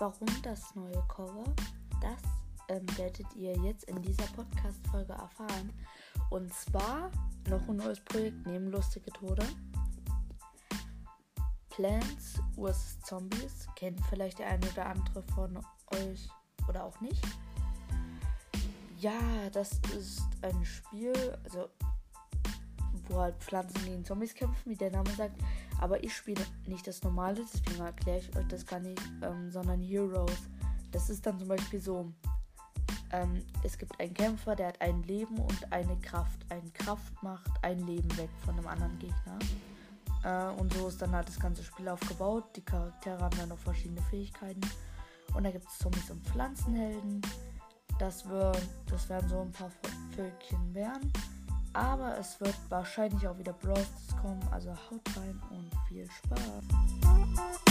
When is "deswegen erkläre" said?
27.42-28.18